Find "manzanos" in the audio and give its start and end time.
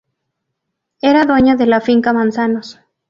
2.11-2.79